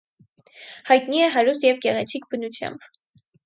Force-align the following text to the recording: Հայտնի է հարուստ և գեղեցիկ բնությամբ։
Հայտնի 0.87 1.21
է 1.25 1.29
հարուստ 1.37 1.67
և 1.69 1.79
գեղեցիկ 1.87 2.29
բնությամբ։ 2.33 2.93